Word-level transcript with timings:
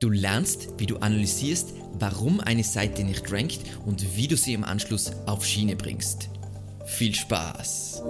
Du 0.00 0.08
lernst, 0.08 0.68
wie 0.78 0.86
du 0.86 0.96
analysierst, 0.96 1.74
warum 1.98 2.40
eine 2.40 2.64
Seite 2.64 3.04
nicht 3.04 3.30
rankt 3.30 3.60
und 3.84 4.16
wie 4.16 4.28
du 4.28 4.34
sie 4.34 4.54
im 4.54 4.64
Anschluss 4.64 5.10
auf 5.26 5.44
Schiene 5.44 5.76
bringst. 5.76 6.30
Viel 6.86 7.14
Spaß! 7.14 8.02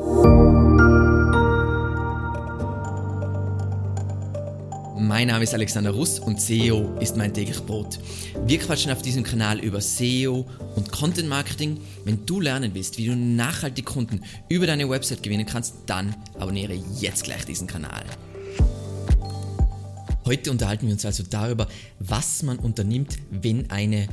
Mein 5.01 5.27
Name 5.27 5.43
ist 5.43 5.53
Alexander 5.53 5.91
Russ 5.91 6.21
und 6.21 6.41
SEO 6.41 6.97
ist 7.01 7.17
mein 7.17 7.35
täglich 7.35 7.61
Brot. 7.61 7.99
Wir 8.47 8.61
quatschen 8.61 8.93
auf 8.93 9.03
diesem 9.03 9.25
Kanal 9.25 9.59
über 9.59 9.81
SEO 9.81 10.47
und 10.77 10.93
Content 10.93 11.29
Marketing. 11.29 11.81
Wenn 12.05 12.25
du 12.25 12.39
lernen 12.39 12.73
willst, 12.73 12.99
wie 12.99 13.07
du 13.07 13.17
nachhaltig 13.17 13.87
Kunden 13.87 14.23
über 14.49 14.69
deine 14.69 14.89
Website 14.89 15.25
gewinnen 15.25 15.47
kannst, 15.47 15.75
dann 15.87 16.15
abonniere 16.39 16.75
jetzt 17.01 17.25
gleich 17.25 17.45
diesen 17.47 17.67
Kanal. 17.67 18.05
Heute 20.25 20.51
unterhalten 20.51 20.87
wir 20.87 20.93
uns 20.93 21.05
also 21.05 21.23
darüber, 21.29 21.69
was 21.99 22.43
man 22.43 22.59
unternimmt, 22.59 23.19
wenn 23.31 23.71
eine 23.71 24.09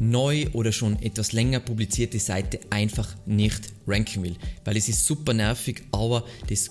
neu 0.00 0.46
oder 0.52 0.72
schon 0.72 1.00
etwas 1.00 1.32
länger 1.32 1.60
publizierte 1.60 2.18
Seite 2.18 2.58
einfach 2.70 3.14
nicht 3.26 3.72
ranken 3.86 4.24
will. 4.24 4.36
Weil 4.64 4.76
es 4.76 4.88
ist 4.88 5.06
super 5.06 5.32
nervig, 5.32 5.82
aber 5.92 6.24
das 6.48 6.70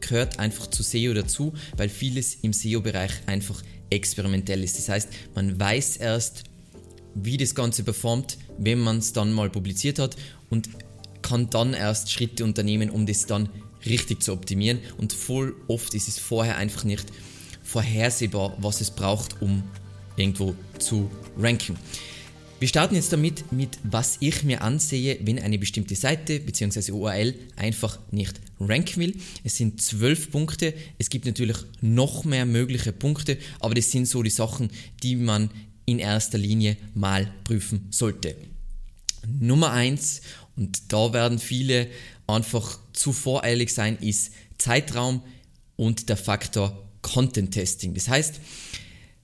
gehört 0.00 0.38
einfach 0.38 0.66
zu 0.66 0.82
SEO 0.82 1.14
dazu, 1.14 1.54
weil 1.76 1.88
vieles 1.88 2.34
im 2.42 2.52
SEO-Bereich 2.52 3.12
einfach 3.26 3.62
experimentell 3.90 4.64
ist. 4.64 4.78
Das 4.78 4.88
heißt, 4.88 5.08
man 5.34 5.58
weiß 5.58 5.98
erst, 5.98 6.44
wie 7.14 7.36
das 7.36 7.54
Ganze 7.54 7.84
performt, 7.84 8.38
wenn 8.58 8.80
man 8.80 8.98
es 8.98 9.12
dann 9.12 9.32
mal 9.32 9.50
publiziert 9.50 10.00
hat 10.00 10.16
und 10.50 10.68
kann 11.22 11.48
dann 11.50 11.72
erst 11.72 12.10
Schritte 12.10 12.44
unternehmen, 12.44 12.90
um 12.90 13.06
das 13.06 13.26
dann 13.26 13.48
richtig 13.86 14.22
zu 14.22 14.32
optimieren. 14.32 14.80
Und 14.98 15.12
voll 15.12 15.54
oft 15.68 15.94
ist 15.94 16.08
es 16.08 16.18
vorher 16.18 16.56
einfach 16.56 16.84
nicht 16.84 17.06
vorhersehbar, 17.74 18.56
was 18.60 18.80
es 18.80 18.92
braucht, 18.92 19.42
um 19.42 19.64
irgendwo 20.14 20.54
zu 20.78 21.10
ranken. 21.36 21.76
Wir 22.60 22.68
starten 22.68 22.94
jetzt 22.94 23.12
damit, 23.12 23.50
mit 23.50 23.78
was 23.82 24.16
ich 24.20 24.44
mir 24.44 24.62
ansehe, 24.62 25.18
wenn 25.22 25.40
eine 25.40 25.58
bestimmte 25.58 25.96
Seite 25.96 26.38
bzw. 26.38 26.92
URL 26.92 27.34
einfach 27.56 27.98
nicht 28.12 28.40
ranken 28.60 29.00
will. 29.00 29.16
Es 29.42 29.56
sind 29.56 29.82
zwölf 29.82 30.30
Punkte. 30.30 30.72
Es 30.98 31.10
gibt 31.10 31.26
natürlich 31.26 31.56
noch 31.80 32.24
mehr 32.24 32.46
mögliche 32.46 32.92
Punkte, 32.92 33.38
aber 33.58 33.74
das 33.74 33.90
sind 33.90 34.06
so 34.06 34.22
die 34.22 34.30
Sachen, 34.30 34.70
die 35.02 35.16
man 35.16 35.50
in 35.84 35.98
erster 35.98 36.38
Linie 36.38 36.76
mal 36.94 37.28
prüfen 37.42 37.88
sollte. 37.90 38.36
Nummer 39.40 39.72
eins 39.72 40.20
und 40.54 40.92
da 40.92 41.12
werden 41.12 41.40
viele 41.40 41.88
einfach 42.28 42.78
zu 42.92 43.12
voreilig 43.12 43.74
sein, 43.74 43.98
ist 43.98 44.30
Zeitraum 44.58 45.24
und 45.74 46.08
der 46.08 46.16
Faktor 46.16 46.83
Content 47.04 47.52
Testing. 47.52 47.94
Das 47.94 48.08
heißt, 48.08 48.40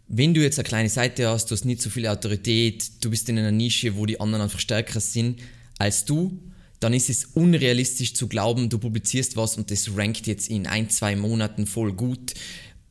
wenn 0.07 0.35
du 0.35 0.43
jetzt 0.43 0.59
eine 0.59 0.69
kleine 0.69 0.89
Seite 0.89 1.29
hast, 1.29 1.47
du 1.51 1.55
hast 1.55 1.65
nicht 1.65 1.83
so 1.83 1.89
viel 1.91 2.07
Autorität, 2.07 2.91
du 3.01 3.11
bist 3.11 3.29
in 3.29 3.39
einer 3.39 3.51
Nische, 3.51 3.97
wo 3.97 4.07
die 4.07 4.21
anderen 4.21 4.43
einfach 4.43 4.61
stärker 4.61 5.01
sind 5.01 5.41
als 5.79 6.05
du, 6.05 6.39
dann 6.79 6.93
ist 6.93 7.11
es 7.11 7.25
unrealistisch 7.25 8.15
zu 8.15 8.29
glauben, 8.29 8.69
du 8.69 8.79
publizierst 8.79 9.37
was 9.37 9.57
und 9.57 9.71
das 9.71 9.97
rankt 9.97 10.27
jetzt 10.27 10.51
in 10.51 10.67
ein, 10.67 10.91
zwei 10.91 11.17
Monaten 11.17 11.67
voll 11.67 11.93
gut, 11.93 12.35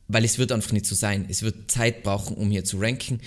weil 0.08 0.24
es 0.24 0.38
wird 0.38 0.50
einfach 0.50 0.72
nicht 0.72 0.86
so 0.86 0.94
sein. 0.94 1.26
Es 1.28 1.42
wird 1.42 1.70
Zeit 1.70 2.02
brauchen, 2.02 2.36
um 2.36 2.50
hier 2.50 2.64
zu 2.64 2.78
ranken 2.78 3.20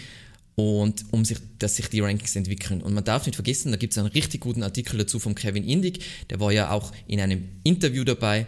und 0.56 1.06
um 1.12 1.24
sich, 1.24 1.38
dass 1.60 1.78
sich 1.78 1.88
die 1.88 2.02
Rankings 2.02 2.36
entwickeln. 2.36 2.82
Und 2.82 2.94
man 2.94 3.04
darf 3.04 3.26
nicht 3.26 3.36
vergessen, 3.36 3.72
da 3.72 3.78
gibt 3.78 3.94
es 3.94 3.98
einen 3.98 4.08
richtig 4.08 4.42
guten 4.42 4.64
Artikel 4.64 4.98
dazu 4.98 5.20
von 5.20 5.36
Kevin 5.36 5.64
Indig, 5.64 6.00
der 6.30 6.40
war 6.40 6.52
ja 6.52 6.72
auch 6.72 6.92
in 7.08 7.20
einem 7.20 7.44
Interview 7.64 8.04
dabei. 8.04 8.48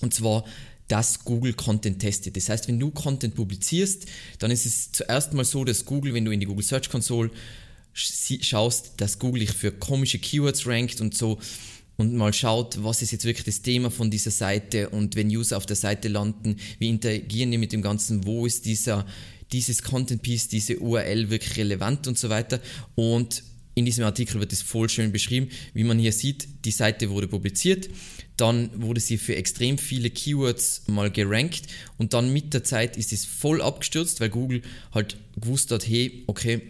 Und 0.00 0.14
zwar 0.14 0.44
dass 0.94 1.24
Google 1.24 1.54
Content 1.54 1.98
testet. 1.98 2.36
Das 2.36 2.48
heißt, 2.48 2.68
wenn 2.68 2.78
du 2.78 2.92
Content 2.92 3.34
publizierst, 3.34 4.06
dann 4.38 4.52
ist 4.52 4.64
es 4.64 4.92
zuerst 4.92 5.32
mal 5.32 5.44
so, 5.44 5.64
dass 5.64 5.84
Google, 5.84 6.14
wenn 6.14 6.24
du 6.24 6.30
in 6.30 6.38
die 6.38 6.46
Google 6.46 6.64
Search 6.64 6.88
Console 6.88 7.32
schaust, 7.92 8.92
dass 8.98 9.18
Google 9.18 9.40
dich 9.40 9.50
für 9.50 9.72
komische 9.72 10.20
Keywords 10.20 10.68
rankt 10.68 11.00
und 11.00 11.16
so 11.16 11.40
und 11.96 12.14
mal 12.14 12.32
schaut, 12.32 12.84
was 12.84 13.02
ist 13.02 13.10
jetzt 13.10 13.24
wirklich 13.24 13.44
das 13.44 13.62
Thema 13.62 13.90
von 13.90 14.08
dieser 14.08 14.30
Seite 14.30 14.88
und 14.90 15.16
wenn 15.16 15.26
User 15.30 15.56
auf 15.56 15.66
der 15.66 15.74
Seite 15.74 16.06
landen, 16.06 16.58
wie 16.78 16.90
interagieren 16.90 17.50
die 17.50 17.58
mit 17.58 17.72
dem 17.72 17.82
Ganzen, 17.82 18.24
wo 18.24 18.46
ist 18.46 18.64
dieser, 18.64 19.04
dieses 19.50 19.82
Content 19.82 20.22
Piece, 20.22 20.46
diese 20.46 20.78
URL 20.78 21.28
wirklich 21.28 21.56
relevant 21.56 22.06
und 22.06 22.16
so 22.16 22.28
weiter 22.28 22.60
und 22.94 23.42
in 23.74 23.84
diesem 23.84 24.04
Artikel 24.04 24.40
wird 24.40 24.52
es 24.52 24.62
voll 24.62 24.88
schön 24.88 25.12
beschrieben, 25.12 25.48
wie 25.72 25.84
man 25.84 25.98
hier 25.98 26.12
sieht, 26.12 26.64
die 26.64 26.70
Seite 26.70 27.10
wurde 27.10 27.28
publiziert, 27.28 27.88
dann 28.36 28.70
wurde 28.82 29.00
sie 29.00 29.18
für 29.18 29.36
extrem 29.36 29.78
viele 29.78 30.10
Keywords 30.10 30.82
mal 30.86 31.10
gerankt 31.10 31.62
und 31.98 32.14
dann 32.14 32.32
mit 32.32 32.54
der 32.54 32.64
Zeit 32.64 32.96
ist 32.96 33.12
es 33.12 33.24
voll 33.24 33.60
abgestürzt, 33.60 34.20
weil 34.20 34.30
Google 34.30 34.62
halt 34.92 35.16
gewusst 35.36 35.70
hat, 35.70 35.86
hey, 35.86 36.24
okay, 36.26 36.62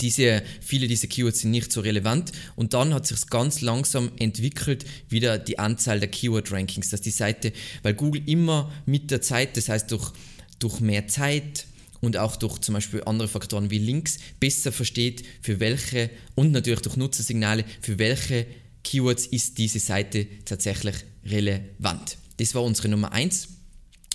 diese, 0.00 0.42
viele 0.60 0.88
dieser 0.88 1.06
Keywords 1.06 1.40
sind 1.40 1.52
nicht 1.52 1.72
so 1.72 1.80
relevant 1.80 2.32
und 2.56 2.74
dann 2.74 2.92
hat 2.92 3.06
sich 3.06 3.26
ganz 3.28 3.60
langsam 3.60 4.10
entwickelt 4.18 4.84
wieder 5.08 5.38
die 5.38 5.58
Anzahl 5.58 6.00
der 6.00 6.10
Keyword-Rankings, 6.10 6.90
dass 6.90 7.00
die 7.00 7.10
Seite, 7.10 7.52
weil 7.82 7.94
Google 7.94 8.22
immer 8.26 8.72
mit 8.84 9.10
der 9.10 9.22
Zeit, 9.22 9.56
das 9.56 9.68
heißt 9.68 9.90
durch, 9.92 10.12
durch 10.58 10.80
mehr 10.80 11.06
Zeit, 11.08 11.65
und 12.00 12.16
auch 12.16 12.36
durch 12.36 12.58
zum 12.58 12.74
Beispiel 12.74 13.02
andere 13.04 13.28
Faktoren 13.28 13.70
wie 13.70 13.78
Links 13.78 14.18
besser 14.40 14.72
versteht, 14.72 15.24
für 15.42 15.60
welche 15.60 16.10
und 16.34 16.52
natürlich 16.52 16.80
durch 16.82 16.96
Nutzersignale, 16.96 17.64
für 17.80 17.98
welche 17.98 18.46
Keywords 18.84 19.26
ist 19.26 19.58
diese 19.58 19.80
Seite 19.80 20.26
tatsächlich 20.44 20.96
relevant. 21.24 22.18
Das 22.36 22.54
war 22.54 22.62
unsere 22.62 22.88
Nummer 22.88 23.12
1. 23.12 23.48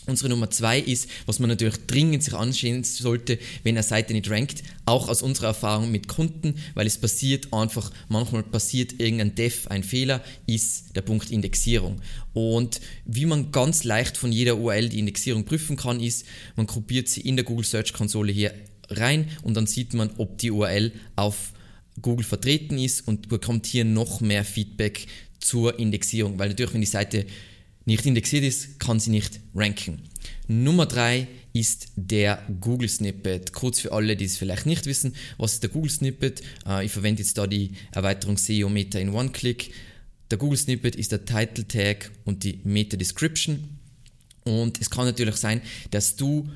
Unsere 0.08 0.30
Nummer 0.30 0.50
zwei 0.50 0.80
ist, 0.80 1.08
was 1.28 1.38
man 1.38 1.50
natürlich 1.50 1.86
dringend 1.86 2.24
sich 2.24 2.34
anschauen 2.34 2.84
sollte, 2.84 3.38
wenn 3.64 3.76
eine 3.76 3.84
Seite 3.84 4.14
nicht 4.14 4.32
rankt, 4.32 4.64
auch 4.86 5.08
aus 5.08 5.22
unserer 5.22 5.48
Erfahrung 5.48 5.92
mit 5.92 6.08
Kunden, 6.08 6.56
weil 6.74 6.88
es 6.88 6.98
passiert 6.98 7.54
einfach, 7.54 7.92
manchmal 8.10 8.42
passiert 8.42 9.00
irgendein 9.00 9.36
Def, 9.36 9.68
ein 9.68 9.84
Fehler, 9.84 10.24
ist 10.48 10.96
der 10.96 11.04
Punkt 11.04 11.30
Indexierung. 11.30 12.02
Und 12.34 12.82
wie 13.06 13.28
man 13.28 13.52
ganz 13.52 13.84
leicht 13.84 14.18
von 14.18 14.32
jeder 14.32 14.58
URL 14.58 14.90
die 14.90 15.00
Indexierung 15.00 15.46
prüfen 15.46 15.78
kann, 15.78 16.00
ist, 16.00 16.26
man 16.56 16.66
kopiert 16.66 17.08
sie 17.08 17.22
in 17.22 17.36
der 17.36 17.46
Google 17.46 17.66
Search 17.66 17.94
Konsole 17.94 18.32
hier 18.32 18.54
rein 18.90 19.30
und 19.44 19.56
dann 19.56 19.68
sieht 19.68 19.94
man, 19.94 20.10
ob 20.18 20.40
die 20.40 20.50
URL 20.50 20.92
auf 21.16 21.54
Google 22.02 22.26
vertreten 22.26 22.80
ist 22.80 23.08
und 23.08 23.30
bekommt 23.30 23.68
hier 23.68 23.86
noch 23.86 24.20
mehr 24.20 24.44
Feedback 24.44 25.06
zur 25.40 25.78
Indexierung, 25.80 26.40
weil 26.40 26.50
natürlich, 26.50 26.74
wenn 26.74 26.82
die 26.82 26.88
Seite 26.88 27.26
nicht 27.86 28.06
indexiert 28.06 28.44
ist, 28.44 28.80
kann 28.80 29.00
sie 29.00 29.12
nicht 29.12 29.40
ranken. 29.56 30.02
Nummer 30.48 30.86
drei 30.86 31.28
ist 31.54 31.90
der 31.96 32.44
Google 32.62 32.90
Snippet. 32.90 33.54
Kurz 33.54 33.80
für 33.80 33.92
alle, 33.92 34.16
die 34.16 34.26
es 34.26 34.38
vielleicht 34.38 34.66
nicht 34.66 34.86
wissen, 34.86 35.16
was 35.38 35.54
ist 35.54 35.64
der 35.64 35.70
Google 35.70 35.90
Snippet? 35.90 36.42
Äh, 36.66 36.86
ich 36.86 36.92
verwende 36.92 37.22
jetzt 37.22 37.38
da 37.38 37.48
die 37.48 37.72
Erweiterung 37.92 38.38
SEO 38.38 38.70
Meta 38.70 39.00
in 39.00 39.10
One-Click. 39.10 39.74
Der 40.30 40.38
Google 40.38 40.58
Snippet 40.58 40.96
ist 40.96 41.12
der 41.12 41.26
Title 41.26 41.68
Tag 41.68 42.12
und 42.26 42.44
die 42.44 42.62
Meta 42.64 42.96
Description. 42.96 43.80
Und 44.44 44.80
es 44.80 44.90
kann 44.90 45.06
natürlich 45.06 45.36
sein, 45.36 45.62
dass 45.92 46.16
du 46.16 46.50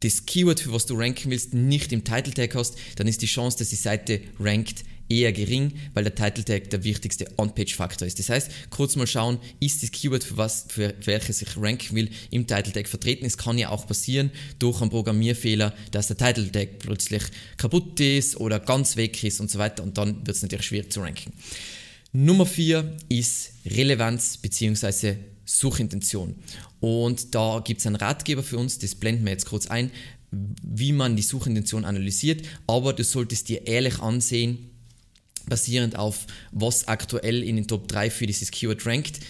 das 0.00 0.24
Keyword, 0.24 0.60
für 0.60 0.72
was 0.72 0.86
du 0.86 0.94
ranken 0.94 1.30
willst, 1.30 1.52
nicht 1.52 1.92
im 1.92 2.04
Title 2.04 2.32
Tag 2.32 2.54
hast, 2.54 2.76
dann 2.96 3.06
ist 3.06 3.20
die 3.20 3.26
Chance, 3.26 3.58
dass 3.58 3.68
die 3.68 3.76
Seite 3.76 4.22
rankt, 4.38 4.84
eher 5.10 5.32
gering, 5.32 5.72
weil 5.92 6.04
der 6.04 6.14
Title 6.14 6.44
Tag 6.44 6.70
der 6.70 6.84
wichtigste 6.84 7.26
On-Page-Faktor 7.36 8.06
ist. 8.06 8.18
Das 8.18 8.30
heißt, 8.30 8.50
kurz 8.70 8.96
mal 8.96 9.06
schauen, 9.06 9.38
ist 9.58 9.82
das 9.82 9.90
Keyword, 9.90 10.24
für, 10.24 10.36
was, 10.36 10.66
für 10.68 10.94
welches 11.04 11.42
ich 11.42 11.56
ranken 11.56 11.96
will, 11.96 12.10
im 12.30 12.46
Title 12.46 12.72
Tag 12.72 12.88
vertreten. 12.88 13.26
Es 13.26 13.36
kann 13.36 13.58
ja 13.58 13.70
auch 13.70 13.86
passieren 13.86 14.30
durch 14.58 14.80
einen 14.80 14.90
Programmierfehler, 14.90 15.74
dass 15.90 16.06
der 16.06 16.16
Title 16.16 16.50
Tag 16.50 16.78
plötzlich 16.78 17.22
kaputt 17.56 17.98
ist 18.00 18.36
oder 18.36 18.60
ganz 18.60 18.96
weg 18.96 19.22
ist 19.24 19.40
und 19.40 19.50
so 19.50 19.58
weiter 19.58 19.82
und 19.82 19.98
dann 19.98 20.26
wird 20.26 20.36
es 20.36 20.42
natürlich 20.42 20.66
schwierig 20.66 20.92
zu 20.92 21.00
ranken. 21.00 21.32
Nummer 22.12 22.46
4 22.46 22.96
ist 23.08 23.52
Relevanz 23.66 24.36
bzw. 24.36 25.16
Suchintention. 25.44 26.36
Und 26.80 27.34
da 27.34 27.60
gibt 27.64 27.80
es 27.80 27.86
einen 27.86 27.96
Ratgeber 27.96 28.42
für 28.42 28.58
uns, 28.58 28.78
das 28.78 28.94
blenden 28.94 29.24
wir 29.24 29.32
jetzt 29.32 29.46
kurz 29.46 29.66
ein, 29.66 29.90
wie 30.30 30.92
man 30.92 31.16
die 31.16 31.22
Suchintention 31.22 31.84
analysiert, 31.84 32.46
aber 32.66 32.92
du 32.92 33.02
solltest 33.02 33.48
dir 33.48 33.66
ehrlich 33.66 33.98
ansehen, 33.98 34.69
basierend 35.48 35.96
auf 35.96 36.26
was 36.52 36.88
aktuell 36.88 37.42
in 37.42 37.56
den 37.56 37.66
Top 37.66 37.88
3 37.88 38.10
für 38.10 38.26
dieses 38.26 38.50
Keyword 38.50 38.86
rankt, 38.86 39.20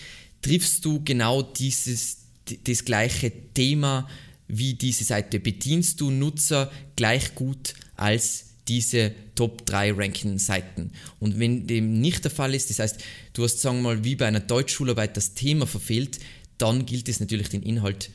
triffst 0.42 0.84
du 0.84 1.02
genau 1.04 1.42
dieses, 1.42 2.18
das 2.64 2.84
gleiche 2.84 3.32
Thema 3.54 4.08
wie 4.48 4.74
diese 4.74 5.04
Seite. 5.04 5.40
Bedienst 5.40 6.00
du 6.00 6.10
Nutzer 6.10 6.70
gleich 6.96 7.34
gut 7.34 7.74
als 7.96 8.46
diese 8.68 9.12
Top 9.34 9.66
3 9.66 9.92
rankenden 9.92 10.38
Seiten. 10.38 10.92
Und 11.18 11.38
wenn 11.38 11.66
dem 11.66 12.00
nicht 12.00 12.24
der 12.24 12.30
Fall 12.30 12.54
ist, 12.54 12.70
das 12.70 12.78
heißt, 12.78 13.00
du 13.32 13.44
hast, 13.44 13.60
sagen 13.60 13.78
wir 13.78 13.94
mal, 13.94 14.04
wie 14.04 14.16
bei 14.16 14.26
einer 14.26 14.40
Deutschschularbeit 14.40 15.16
das 15.16 15.34
Thema 15.34 15.66
verfehlt, 15.66 16.20
dann 16.58 16.86
gilt 16.86 17.08
es 17.08 17.20
natürlich, 17.20 17.48
den 17.48 17.62
Inhalt 17.62 18.10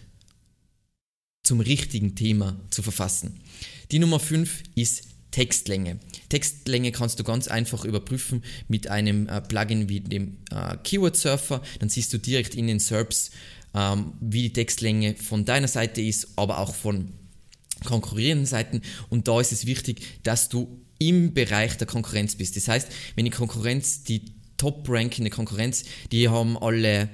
zum 1.43 1.59
richtigen 1.59 2.15
Thema 2.15 2.59
zu 2.69 2.81
verfassen. 2.81 3.39
Die 3.91 3.99
Nummer 3.99 4.19
5 4.19 4.63
ist 4.75 5.03
Textlänge. 5.35 5.99
Textlänge 6.29 6.93
kannst 6.93 7.19
du 7.19 7.25
ganz 7.25 7.49
einfach 7.49 7.83
überprüfen 7.83 8.41
mit 8.69 8.87
einem 8.87 9.27
äh, 9.27 9.41
Plugin 9.41 9.89
wie 9.89 9.99
dem 9.99 10.37
äh, 10.49 10.77
Keyword 10.81 11.17
Surfer. 11.17 11.61
Dann 11.79 11.89
siehst 11.89 12.13
du 12.13 12.17
direkt 12.17 12.55
in 12.55 12.67
den 12.67 12.79
SERPs, 12.79 13.31
ähm, 13.73 14.13
wie 14.21 14.43
die 14.43 14.53
Textlänge 14.53 15.15
von 15.15 15.43
deiner 15.43 15.67
Seite 15.67 15.99
ist, 15.99 16.29
aber 16.37 16.59
auch 16.59 16.73
von 16.73 17.11
konkurrierenden 17.83 18.45
Seiten 18.45 18.81
und 19.09 19.27
da 19.27 19.41
ist 19.41 19.51
es 19.51 19.65
wichtig, 19.65 20.23
dass 20.23 20.47
du 20.47 20.79
im 20.99 21.33
Bereich 21.33 21.75
der 21.75 21.85
Konkurrenz 21.85 22.35
bist. 22.35 22.55
Das 22.55 22.69
heißt, 22.69 22.87
wenn 23.15 23.25
die 23.25 23.31
Konkurrenz, 23.31 24.03
die 24.03 24.31
top-rankende 24.55 25.31
Konkurrenz, 25.31 25.83
die 26.13 26.29
haben 26.29 26.57
alle 26.57 27.09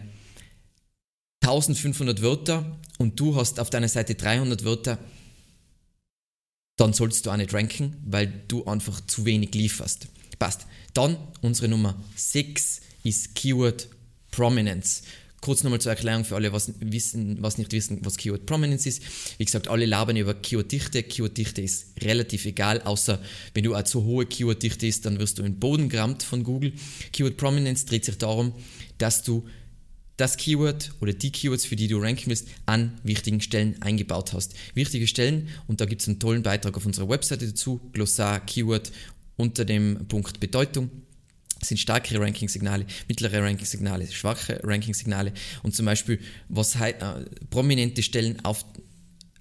1500 1.41 2.21
Wörter 2.21 2.79
und 2.99 3.19
du 3.19 3.35
hast 3.35 3.59
auf 3.59 3.71
deiner 3.71 3.87
Seite 3.87 4.13
300 4.13 4.63
Wörter, 4.63 4.99
dann 6.77 6.93
sollst 6.93 7.25
du 7.25 7.31
auch 7.31 7.37
nicht 7.37 7.53
ranken, 7.53 7.97
weil 8.05 8.43
du 8.47 8.65
einfach 8.65 8.99
zu 9.05 9.25
wenig 9.25 9.53
lieferst. 9.53 10.07
Passt. 10.39 10.65
Dann 10.93 11.17
unsere 11.41 11.67
Nummer 11.67 12.01
6 12.15 12.81
ist 13.03 13.35
Keyword 13.35 13.87
Prominence. 14.31 15.03
Kurz 15.41 15.63
nochmal 15.63 15.81
zur 15.81 15.91
Erklärung 15.91 16.23
für 16.23 16.35
alle, 16.35 16.53
was, 16.53 16.71
wissen, 16.79 17.37
was 17.41 17.57
nicht 17.57 17.71
wissen, 17.71 17.99
was 18.03 18.17
Keyword 18.17 18.45
Prominence 18.45 18.85
ist. 18.85 19.01
Wie 19.39 19.45
gesagt, 19.45 19.67
alle 19.67 19.87
labern 19.87 20.15
über 20.15 20.35
Keyword-Dichte. 20.35 21.01
Keyword-Dichte 21.01 21.61
ist 21.61 21.87
relativ 22.01 22.45
egal, 22.45 22.81
außer 22.83 23.19
wenn 23.55 23.63
du 23.63 23.73
eine 23.73 23.83
zu 23.83 24.03
hohe 24.03 24.27
Keyword-Dichte 24.27 24.85
ist, 24.85 25.05
dann 25.05 25.17
wirst 25.17 25.39
du 25.39 25.43
in 25.43 25.53
den 25.53 25.59
Boden 25.59 25.89
gerammt 25.89 26.21
von 26.21 26.43
Google. 26.43 26.73
Keyword 27.11 27.37
Prominence 27.37 27.85
dreht 27.85 28.05
sich 28.05 28.19
darum, 28.19 28.53
dass 28.99 29.23
du 29.23 29.47
das 30.17 30.37
Keyword 30.37 30.91
oder 31.01 31.13
die 31.13 31.31
Keywords, 31.31 31.65
für 31.65 31.75
die 31.75 31.87
du 31.87 31.99
ranken 31.99 32.27
willst, 32.27 32.47
an 32.65 32.99
wichtigen 33.03 33.41
Stellen 33.41 33.81
eingebaut 33.81 34.33
hast. 34.33 34.53
Wichtige 34.73 35.07
Stellen, 35.07 35.49
und 35.67 35.81
da 35.81 35.85
gibt 35.85 36.01
es 36.01 36.07
einen 36.07 36.19
tollen 36.19 36.43
Beitrag 36.43 36.77
auf 36.77 36.85
unserer 36.85 37.09
Webseite 37.09 37.47
dazu, 37.47 37.79
Glossar, 37.93 38.39
Keyword 38.41 38.91
unter 39.37 39.65
dem 39.65 40.07
Punkt 40.07 40.39
Bedeutung 40.39 40.89
sind 41.63 41.77
starke 41.77 42.19
Ranking-Signale, 42.19 42.85
mittlere 43.07 43.43
Ranking-Signale, 43.43 44.07
schwache 44.07 44.59
Ranking-Signale 44.63 45.33
und 45.63 45.75
zum 45.75 45.85
Beispiel, 45.85 46.19
was 46.49 46.75
äh, 46.75 46.93
prominente 47.49 48.03
Stellen 48.03 48.43
auf, 48.43 48.65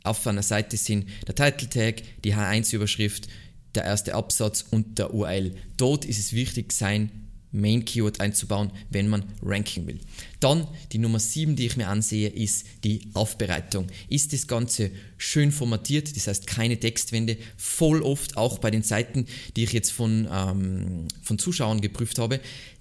auf 0.02 0.26
einer 0.26 0.43
Seite 0.43 0.76
sind, 0.76 1.08
der 1.26 1.34
Title-Tag, 1.34 2.02
die 2.25 2.34
H1-Überschrift, 2.34 3.28
der 3.75 3.84
erste 3.84 4.14
Absatz 4.14 4.64
und 4.70 4.99
der 4.99 5.14
URL. 5.14 5.55
Dort 5.76 6.05
ist 6.05 6.19
es 6.19 6.32
wichtig, 6.32 6.72
sein 6.72 7.11
Main 7.52 7.85
Keyword 7.85 8.20
einzubauen, 8.20 8.70
wenn 8.91 9.08
man 9.08 9.25
ranken 9.43 9.87
will. 9.87 9.99
Dann 10.38 10.67
die 10.93 10.99
Nummer 10.99 11.19
7, 11.19 11.56
die 11.56 11.67
ich 11.67 11.76
mir 11.76 11.88
ansehe, 11.88 12.29
ist 12.29 12.67
die 12.85 13.08
Aufbereitung. 13.14 13.88
Ist 14.08 14.32
das 14.32 14.47
Ganze 14.47 14.91
schön 15.19 15.52
formatiert, 15.52 16.17
das 16.17 16.26
heißt 16.26 16.47
keine 16.47 16.79
Textwände, 16.79 17.37
voll 17.56 18.02
oft 18.02 18.37
auch 18.37 18.58
bei 18.58 18.70
den 18.70 18.82
Seiten, 18.82 19.26
die 19.56 19.64
ich 19.64 19.73
jetzt 19.73 19.91
von, 19.91 20.29
ähm, 20.32 21.08
von 21.23 21.38
Zuschauern 21.38 21.81
geprüft 21.81 22.19
habe, 22.19 22.41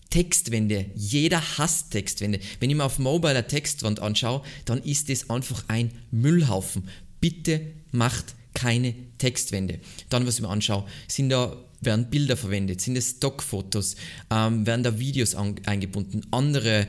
Textwände. 0.10 0.86
Jeder 0.96 1.58
hasst 1.58 1.92
Textwände. 1.92 2.40
Wenn 2.60 2.70
ich 2.70 2.76
mir 2.76 2.84
auf 2.84 3.00
Mobile 3.00 3.32
eine 3.32 3.48
Textwand 3.48 4.00
anschaue, 4.00 4.42
dann 4.66 4.82
ist 4.82 5.10
es 5.10 5.30
einfach 5.30 5.66
ein 5.68 5.92
Müllhaufen. 6.12 6.90
Bitte 7.22 7.62
macht 7.92 8.36
keine 8.54 8.96
Textwände. 9.18 9.80
Dann, 10.10 10.26
was 10.26 10.36
ich 10.36 10.42
mir 10.42 10.50
anschaue, 10.50 10.86
sind 11.08 11.30
da 11.30 11.56
werden 11.82 12.10
Bilder 12.10 12.38
verwendet, 12.38 12.82
sind 12.82 12.98
es 12.98 13.12
Stockfotos, 13.12 13.96
ähm, 14.32 14.66
werden 14.66 14.84
da 14.84 15.00
Videos 15.00 15.36
eingebunden, 15.36 16.26
andere 16.32 16.88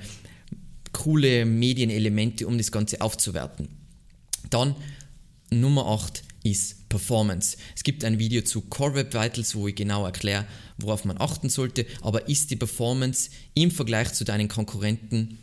coole 0.92 1.44
Medienelemente, 1.44 2.46
um 2.46 2.58
das 2.58 2.72
Ganze 2.72 3.00
aufzuwerten. 3.00 3.68
Dann 4.50 4.74
Nummer 5.50 5.86
8 5.86 6.22
ist 6.42 6.88
Performance. 6.88 7.56
Es 7.76 7.82
gibt 7.82 8.04
ein 8.04 8.18
Video 8.18 8.42
zu 8.42 8.62
Core 8.62 8.94
Web 8.94 9.14
Vitals, 9.14 9.54
wo 9.54 9.68
ich 9.68 9.74
genau 9.74 10.04
erkläre, 10.04 10.46
worauf 10.78 11.04
man 11.04 11.20
achten 11.20 11.48
sollte, 11.48 11.86
aber 12.00 12.28
ist 12.28 12.50
die 12.50 12.56
Performance 12.56 13.30
im 13.54 13.70
Vergleich 13.70 14.12
zu 14.12 14.24
deinen 14.24 14.48
Konkurrenten, 14.48 15.38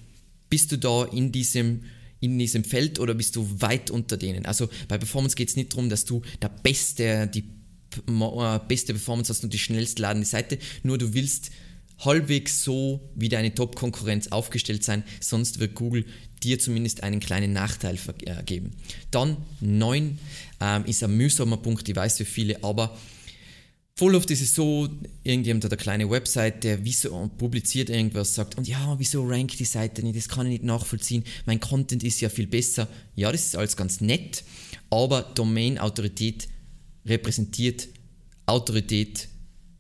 bist 0.50 0.72
du 0.72 0.78
da 0.78 1.06
in 1.06 1.32
diesem 1.32 1.84
in 2.20 2.40
diesem 2.40 2.64
Feld 2.64 3.00
oder 3.00 3.14
bist 3.14 3.36
du 3.36 3.48
weit 3.62 3.92
unter 3.92 4.18
denen? 4.18 4.48
Also 4.48 4.70
bei 4.88 4.98
Performance 4.98 5.36
geht 5.36 5.50
es 5.50 5.56
nicht 5.56 5.74
darum, 5.74 5.88
dass 5.88 6.04
du 6.04 6.24
der 6.42 6.50
Beste, 6.50 7.28
die 7.28 7.44
beste 8.68 8.94
Performance 8.94 9.30
hast 9.30 9.44
und 9.44 9.54
die 9.54 9.60
schnellst 9.60 10.00
ladende 10.00 10.28
Seite, 10.28 10.58
nur 10.84 10.98
du 10.98 11.14
willst 11.14 11.52
halbwegs 12.00 12.64
so 12.64 13.02
wie 13.16 13.30
deine 13.30 13.54
Top-Konkurrenz 13.54 14.28
aufgestellt 14.28 14.84
sein, 14.84 15.04
sonst 15.20 15.60
wird 15.60 15.76
Google 15.76 16.06
dir 16.44 16.60
zumindest 16.60 17.04
einen 17.04 17.20
kleinen 17.20 17.54
Nachteil 17.54 17.98
äh, 18.26 18.44
geben. 18.44 18.74
Dann 19.10 19.38
9 19.62 20.20
ähm, 20.62 20.86
ist 20.86 21.04
ein 21.04 21.18
mühsamer 21.18 21.58
Punkt, 21.58 21.90
ich 21.90 21.96
weiß 21.96 22.18
für 22.18 22.26
viele, 22.26 22.64
aber 22.64 22.96
voll 23.96 24.14
oft 24.14 24.30
ist 24.30 24.42
es 24.42 24.54
so, 24.54 24.88
irgendjemand 25.24 25.66
hat 25.66 25.72
eine 25.72 25.82
kleine 25.82 26.10
Website, 26.10 26.64
der 26.64 26.86
wieso 26.86 27.32
publiziert 27.38 27.90
irgendwas, 27.90 28.36
sagt, 28.36 28.56
und 28.56 28.68
ja, 28.68 28.96
wieso 29.00 29.26
rankt 29.26 29.60
die 29.60 29.66
Seite 29.66 30.04
nicht, 30.04 30.16
das 30.16 30.30
kann 30.30 30.46
ich 30.46 30.54
nicht 30.54 30.64
nachvollziehen, 30.64 31.24
mein 31.48 31.60
Content 31.60 32.04
ist 32.04 32.22
ja 32.22 32.30
viel 32.30 32.48
besser. 32.48 32.88
Ja, 33.16 33.32
das 33.32 33.48
ist 33.48 33.56
alles 33.56 33.76
ganz 33.76 34.02
nett, 34.02 34.44
aber 34.92 35.24
Domain-Autorität 35.24 36.48
repräsentiert 37.08 37.88
Autorität 38.46 39.28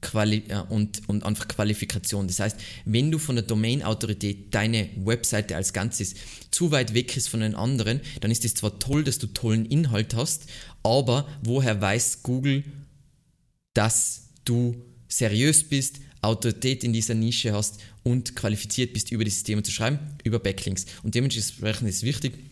Quali 0.02 0.44
äh, 0.48 0.62
und, 0.70 1.08
und 1.10 1.24
einfach 1.24 1.48
Qualifikation. 1.48 2.28
Das 2.28 2.40
heißt, 2.40 2.58
wenn 2.86 3.12
du 3.12 3.18
von 3.18 3.36
der 3.36 3.46
Domain-Autorität 3.46 4.54
deine 4.54 4.90
Webseite 4.98 5.56
als 5.56 5.74
Ganzes 5.74 6.16
zu 6.52 6.72
weit 6.72 6.94
weg 6.94 7.18
ist 7.18 7.30
von 7.30 7.40
den 7.40 7.56
anderen, 7.56 8.02
dann 8.22 8.32
ist 8.32 8.46
es 8.46 8.54
zwar 8.54 8.80
toll, 8.80 9.04
dass 9.04 9.18
du 9.18 9.28
tollen 9.28 9.66
Inhalt 9.66 10.14
hast, 10.16 10.46
aber 10.84 11.28
woher 11.44 11.82
weiß 11.82 12.24
Google, 12.24 12.64
dass 13.74 14.30
du 14.46 14.76
seriös 15.08 15.64
bist, 15.64 16.00
Autorität 16.22 16.84
in 16.84 16.94
dieser 16.94 17.14
Nische 17.14 17.54
hast 17.54 17.80
und 18.04 18.36
qualifiziert 18.36 18.94
bist, 18.94 19.12
über 19.12 19.24
dieses 19.24 19.44
Thema 19.44 19.64
zu 19.64 19.72
schreiben? 19.72 20.00
Über 20.24 20.40
Backlinks. 20.40 20.86
Und 21.04 21.16
dementsprechend 21.16 21.90
ist 21.90 21.98
es 21.98 22.04
wichtig, 22.04 22.47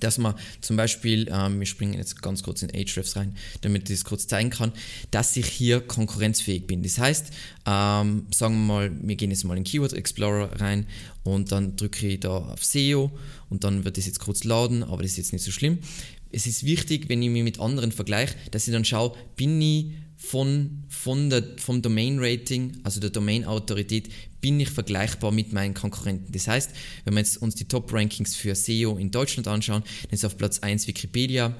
dass 0.00 0.18
man 0.18 0.34
zum 0.60 0.76
Beispiel, 0.76 1.28
ähm, 1.30 1.58
wir 1.58 1.66
springen 1.66 1.94
jetzt 1.94 2.22
ganz 2.22 2.42
kurz 2.42 2.62
in 2.62 2.70
Ahrefs 2.70 3.16
rein, 3.16 3.36
damit 3.60 3.88
ich 3.90 3.98
das 3.98 4.04
kurz 4.04 4.26
zeigen 4.26 4.50
kann, 4.50 4.72
dass 5.10 5.36
ich 5.36 5.46
hier 5.46 5.80
konkurrenzfähig 5.80 6.66
bin. 6.66 6.82
Das 6.82 6.98
heißt, 6.98 7.26
ähm, 7.66 8.26
sagen 8.34 8.54
wir 8.54 8.74
mal, 8.74 8.90
wir 9.02 9.16
gehen 9.16 9.30
jetzt 9.30 9.44
mal 9.44 9.56
in 9.56 9.64
Keyword 9.64 9.92
Explorer 9.92 10.60
rein 10.60 10.86
und 11.24 11.52
dann 11.52 11.76
drücke 11.76 12.06
ich 12.06 12.20
da 12.20 12.38
auf 12.38 12.64
SEO 12.64 13.10
und 13.48 13.64
dann 13.64 13.84
wird 13.84 13.96
das 13.96 14.06
jetzt 14.06 14.20
kurz 14.20 14.44
laden, 14.44 14.82
aber 14.82 15.02
das 15.02 15.12
ist 15.12 15.18
jetzt 15.18 15.32
nicht 15.32 15.44
so 15.44 15.50
schlimm. 15.50 15.78
Es 16.30 16.46
ist 16.46 16.64
wichtig, 16.64 17.08
wenn 17.08 17.22
ich 17.22 17.30
mich 17.30 17.42
mit 17.42 17.58
anderen 17.58 17.92
vergleiche, 17.92 18.34
dass 18.50 18.68
ich 18.68 18.72
dann 18.72 18.84
schaue, 18.84 19.16
bin 19.36 19.60
ich 19.60 19.92
von, 20.18 20.82
von 20.88 21.30
der, 21.30 21.44
vom 21.58 21.80
Domain-Rating, 21.80 22.78
also 22.82 23.00
der 23.00 23.10
Domain-Autorität, 23.10 24.10
bin 24.40 24.58
ich 24.58 24.68
vergleichbar 24.68 25.30
mit 25.30 25.52
meinen 25.52 25.74
Konkurrenten. 25.74 26.32
Das 26.32 26.48
heißt, 26.48 26.70
wenn 27.04 27.14
wir 27.14 27.20
jetzt 27.20 27.38
uns 27.38 27.54
die 27.54 27.66
Top-Rankings 27.66 28.34
für 28.34 28.54
SEO 28.54 28.98
in 28.98 29.10
Deutschland 29.12 29.46
anschauen, 29.46 29.82
dann 30.02 30.10
ist 30.10 30.24
auf 30.24 30.36
Platz 30.36 30.58
1 30.58 30.88
Wikipedia, 30.88 31.54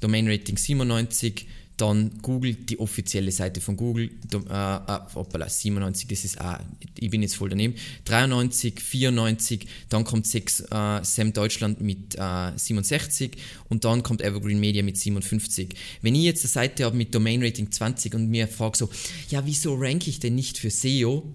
Domain-Rating 0.00 0.56
97, 0.56 1.46
dann 1.80 2.20
Google, 2.22 2.54
die 2.54 2.78
offizielle 2.78 3.32
Seite 3.32 3.60
von 3.60 3.76
Google, 3.76 4.10
äh, 4.32 4.36
äh, 4.36 4.98
hoppala, 5.14 5.48
97, 5.48 6.08
das 6.08 6.24
ist, 6.24 6.40
ah, 6.40 6.60
ich 6.98 7.10
bin 7.10 7.22
jetzt 7.22 7.36
voll 7.36 7.48
daneben, 7.48 7.74
93, 8.04 8.80
94, 8.80 9.66
dann 9.88 10.04
kommt 10.04 10.26
6, 10.26 10.60
äh, 10.70 11.00
Sam 11.02 11.32
Deutschland 11.32 11.80
mit 11.80 12.16
äh, 12.16 12.52
67 12.56 13.36
und 13.68 13.84
dann 13.84 14.02
kommt 14.02 14.22
Evergreen 14.22 14.60
Media 14.60 14.82
mit 14.82 14.98
57. 14.98 15.74
Wenn 16.02 16.14
ich 16.14 16.24
jetzt 16.24 16.44
eine 16.44 16.50
Seite 16.50 16.84
habe 16.84 16.96
mit 16.96 17.14
Domain 17.14 17.42
Rating 17.42 17.70
20 17.70 18.14
und 18.14 18.28
mir 18.28 18.48
frage 18.48 18.76
so, 18.76 18.90
ja, 19.30 19.46
wieso 19.46 19.74
ranke 19.74 20.10
ich 20.10 20.20
denn 20.20 20.34
nicht 20.34 20.58
für 20.58 20.70
SEO? 20.70 21.32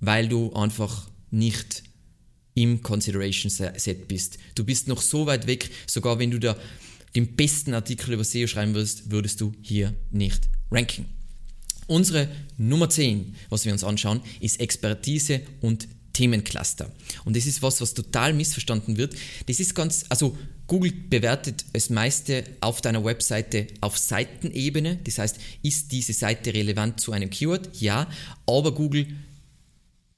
Weil 0.00 0.28
du 0.28 0.52
einfach 0.52 1.08
nicht 1.30 1.84
im 2.54 2.82
Consideration 2.82 3.50
Set 3.50 4.08
bist. 4.08 4.38
Du 4.54 4.64
bist 4.64 4.88
noch 4.88 5.02
so 5.02 5.26
weit 5.26 5.46
weg, 5.46 5.70
sogar 5.86 6.18
wenn 6.18 6.30
du 6.30 6.38
da 6.38 6.56
den 7.16 7.34
besten 7.34 7.74
Artikel 7.74 8.12
über 8.12 8.24
SEO 8.24 8.46
schreiben 8.46 8.74
würdest, 8.74 9.10
würdest 9.10 9.40
du 9.40 9.52
hier 9.62 9.94
nicht 10.10 10.48
ranken. 10.70 11.06
Unsere 11.86 12.28
Nummer 12.58 12.90
10, 12.90 13.34
was 13.48 13.64
wir 13.64 13.72
uns 13.72 13.84
anschauen, 13.84 14.20
ist 14.40 14.60
Expertise 14.60 15.40
und 15.60 15.88
Themencluster. 16.12 16.90
Und 17.24 17.36
das 17.36 17.46
ist 17.46 17.62
was, 17.62 17.80
was 17.80 17.94
total 17.94 18.32
missverstanden 18.32 18.96
wird. 18.96 19.14
Das 19.46 19.60
ist 19.60 19.74
ganz, 19.74 20.04
also 20.08 20.36
Google 20.66 20.92
bewertet 20.92 21.64
das 21.72 21.90
meiste 21.90 22.44
auf 22.60 22.80
deiner 22.80 23.04
Webseite 23.04 23.68
auf 23.80 23.98
Seitenebene. 23.98 24.98
Das 25.04 25.18
heißt, 25.18 25.38
ist 25.62 25.92
diese 25.92 26.12
Seite 26.12 26.52
relevant 26.54 27.00
zu 27.00 27.12
einem 27.12 27.30
Keyword? 27.30 27.80
Ja, 27.80 28.10
aber 28.46 28.74
Google 28.74 29.06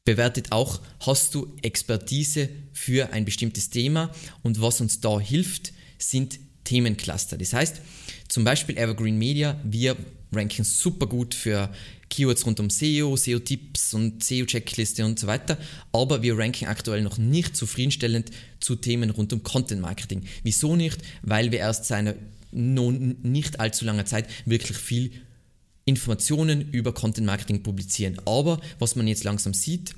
bewertet 0.04 0.52
auch, 0.52 0.80
hast 1.00 1.34
du 1.34 1.54
Expertise 1.60 2.48
für 2.72 3.12
ein 3.12 3.26
bestimmtes 3.26 3.68
Thema 3.68 4.10
und 4.42 4.62
was 4.62 4.80
uns 4.80 5.00
da 5.00 5.20
hilft, 5.20 5.72
sind 5.98 6.38
Themencluster. 6.68 7.38
Das 7.38 7.52
heißt, 7.52 7.80
zum 8.28 8.44
Beispiel 8.44 8.76
Evergreen 8.76 9.16
Media, 9.16 9.58
wir 9.64 9.96
ranken 10.32 10.64
super 10.64 11.06
gut 11.06 11.34
für 11.34 11.70
Keywords 12.10 12.44
rund 12.44 12.60
um 12.60 12.68
SEO, 12.68 13.16
SEO-Tipps 13.16 13.94
und 13.94 14.22
SEO-Checkliste 14.22 15.04
und 15.04 15.18
so 15.18 15.26
weiter, 15.26 15.56
aber 15.92 16.22
wir 16.22 16.36
ranken 16.36 16.66
aktuell 16.66 17.02
noch 17.02 17.16
nicht 17.16 17.56
zufriedenstellend 17.56 18.30
zu 18.60 18.76
Themen 18.76 19.10
rund 19.10 19.32
um 19.32 19.42
Content 19.42 19.80
Marketing. 19.80 20.24
Wieso 20.42 20.76
nicht? 20.76 20.98
Weil 21.22 21.50
wir 21.52 21.58
erst 21.60 21.86
seit 21.86 21.98
einer 21.98 22.14
nicht 22.50 23.60
allzu 23.60 23.84
langer 23.84 24.06
Zeit 24.06 24.26
wirklich 24.44 24.76
viel 24.76 25.12
Informationen 25.84 26.70
über 26.70 26.92
Content 26.92 27.26
Marketing 27.26 27.62
publizieren. 27.62 28.18
Aber 28.26 28.60
was 28.78 28.94
man 28.96 29.06
jetzt 29.06 29.24
langsam 29.24 29.54
sieht, 29.54 29.94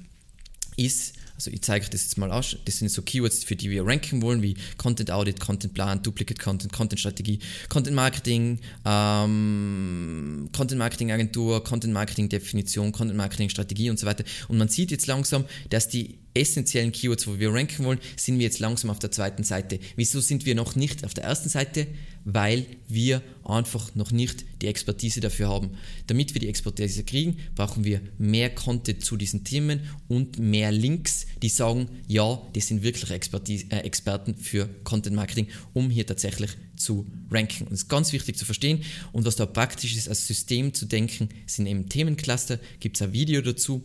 ist, 0.77 1.15
Also 1.41 1.51
ich 1.53 1.63
zeige 1.63 1.85
euch 1.85 1.91
das 1.91 2.03
jetzt 2.03 2.19
mal 2.19 2.31
aus. 2.31 2.55
Das 2.67 2.77
sind 2.77 2.91
so 2.91 3.01
Keywords, 3.01 3.45
für 3.45 3.57
die 3.57 3.71
wir 3.71 3.87
ranken 3.87 4.21
wollen, 4.21 4.43
wie 4.43 4.57
Content 4.77 5.11
Audit, 5.11 5.41
Content 5.41 5.73
Plan, 5.73 6.03
Duplicate 6.03 6.39
Content, 6.39 6.71
Content 6.71 7.01
Strategie, 7.01 7.39
Content 7.71 7.97
Marketing, 7.97 8.59
ähm, 8.85 10.51
Content 10.55 10.79
Marketing 10.79 11.13
Agentur, 11.13 11.65
Content 11.65 11.95
Marketing 11.95 12.29
Definition, 12.29 12.93
Content 12.93 13.17
Marketing 13.17 13.49
Strategie 13.49 13.89
und 13.89 13.99
so 13.99 14.07
weiter. 14.07 14.23
Und 14.49 14.59
man 14.59 14.69
sieht 14.69 14.91
jetzt 14.91 15.07
langsam, 15.07 15.47
dass 15.71 15.89
die 15.89 16.19
essentiellen 16.35 16.93
Keywords, 16.93 17.27
wo 17.27 17.39
wir 17.39 17.53
ranken 17.53 17.85
wollen, 17.85 17.99
sind 18.17 18.39
wir 18.39 18.45
jetzt 18.45 18.61
langsam 18.61 18.91
auf 18.91 18.99
der 18.99 19.11
zweiten 19.11 19.45
Seite. 19.45 19.79
Wieso 19.97 20.21
sind 20.21 20.47
wir 20.47 20.55
noch 20.55 20.77
nicht 20.77 21.05
auf 21.05 21.15
der 21.15 21.25
ersten 21.25 21.49
Seite? 21.49 21.87
Weil 22.25 22.67
wir 22.87 23.23
einfach 23.45 23.95
noch 23.95 24.13
nicht 24.13 24.45
die 24.61 24.67
Expertise 24.67 25.21
dafür 25.21 25.49
haben. 25.49 25.71
Damit 26.07 26.35
wir 26.35 26.41
die 26.41 26.49
Expertise 26.49 27.03
kriegen, 27.03 27.39
brauchen 27.55 27.85
wir 27.85 28.01
mehr 28.19 28.51
Content 28.55 29.05
zu 29.05 29.17
diesen 29.17 29.43
Themen 29.43 29.81
und 30.07 30.39
mehr 30.39 30.71
Links, 30.71 31.27
die 31.43 31.49
sagen, 31.49 31.89
ja, 32.07 32.41
die 32.55 32.61
sind 32.61 32.83
wirklich 32.83 33.11
Expertise, 33.11 33.67
äh, 33.71 33.79
Experten 33.79 34.37
für 34.37 34.69
Content 34.85 35.17
Marketing, 35.17 35.49
um 35.73 35.91
hier 35.91 36.07
tatsächlich 36.07 36.51
zu 36.77 37.07
ranken. 37.31 37.65
Und 37.65 37.73
das 37.73 37.83
ist 37.83 37.89
ganz 37.89 38.13
wichtig 38.13 38.37
zu 38.37 38.45
verstehen. 38.45 38.83
Und 39.13 39.25
was 39.25 39.37
da 39.37 39.47
praktisch 39.47 39.97
ist, 39.97 40.09
als 40.09 40.27
System 40.27 40.75
zu 40.75 40.87
denken, 40.87 41.31
sind 41.47 41.67
eben 41.67 41.89
Themencluster. 41.89 42.59
Gibt 42.81 42.97
es 42.97 43.03
ein 43.03 43.13
Video 43.13 43.41
dazu 43.41 43.83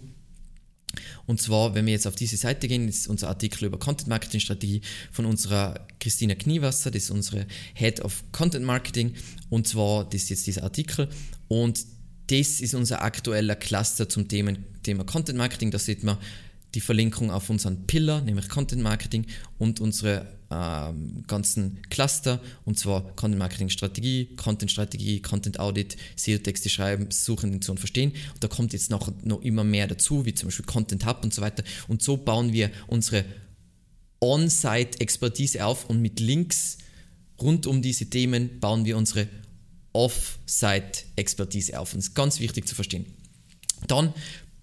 und 1.25 1.41
zwar, 1.41 1.75
wenn 1.75 1.85
wir 1.85 1.93
jetzt 1.93 2.07
auf 2.07 2.15
diese 2.15 2.37
Seite 2.37 2.67
gehen, 2.67 2.87
ist 2.87 3.07
unser 3.07 3.29
Artikel 3.29 3.65
über 3.65 3.77
Content 3.79 4.07
Marketing 4.07 4.39
Strategie 4.39 4.81
von 5.11 5.25
unserer 5.25 5.87
Christina 5.99 6.35
Kniewasser, 6.35 6.91
das 6.91 7.03
ist 7.03 7.11
unsere 7.11 7.45
Head 7.73 8.01
of 8.01 8.23
Content 8.31 8.65
Marketing. 8.65 9.13
Und 9.49 9.67
zwar, 9.67 10.05
das 10.05 10.23
ist 10.23 10.29
jetzt 10.29 10.47
dieser 10.47 10.63
Artikel. 10.63 11.09
Und 11.47 11.85
das 12.27 12.61
ist 12.61 12.73
unser 12.73 13.01
aktueller 13.01 13.55
Cluster 13.55 14.09
zum 14.09 14.27
Thema, 14.27 14.53
Thema 14.83 15.03
Content 15.03 15.37
Marketing. 15.37 15.71
Da 15.71 15.79
sieht 15.79 16.03
man 16.03 16.17
die 16.73 16.81
Verlinkung 16.81 17.31
auf 17.31 17.49
unseren 17.49 17.87
Pillar, 17.87 18.21
nämlich 18.21 18.49
Content 18.49 18.81
Marketing 18.81 19.25
und 19.57 19.79
unsere 19.79 20.34
ähm, 20.51 21.23
ganzen 21.27 21.81
Cluster, 21.89 22.39
und 22.65 22.77
zwar 22.77 23.01
Content 23.15 23.39
Marketing 23.39 23.69
Strategie, 23.69 24.35
Content 24.35 24.71
Strategie, 24.71 25.21
Content 25.21 25.59
Audit, 25.59 25.97
SEO-Texte 26.15 26.69
schreiben, 26.69 27.09
suchen, 27.09 27.47
Intention 27.47 27.77
verstehen. 27.77 28.11
Und 28.33 28.43
da 28.43 28.47
kommt 28.47 28.73
jetzt 28.73 28.91
noch, 28.91 29.11
noch 29.23 29.41
immer 29.41 29.63
mehr 29.63 29.87
dazu, 29.87 30.25
wie 30.25 30.33
zum 30.33 30.47
Beispiel 30.47 30.65
Content 30.65 31.05
Hub 31.05 31.23
und 31.23 31.33
so 31.33 31.41
weiter. 31.41 31.63
Und 31.87 32.01
so 32.01 32.17
bauen 32.17 32.53
wir 32.53 32.71
unsere 32.87 33.25
On-Site-Expertise 34.21 35.65
auf 35.65 35.89
und 35.89 36.01
mit 36.01 36.19
Links 36.19 36.77
rund 37.41 37.67
um 37.67 37.81
diese 37.81 38.09
Themen 38.09 38.59
bauen 38.59 38.85
wir 38.85 38.97
unsere 38.97 39.27
Off-Site-Expertise 39.93 41.79
auf. 41.79 41.93
Und 41.93 41.99
das 41.99 42.09
ist 42.09 42.15
ganz 42.15 42.39
wichtig 42.39 42.67
zu 42.67 42.75
verstehen. 42.75 43.05
Dann 43.87 44.13